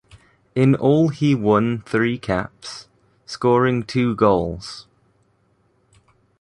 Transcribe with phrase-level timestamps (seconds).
[0.55, 2.87] In all he won three caps,
[3.27, 4.87] scoring two goals.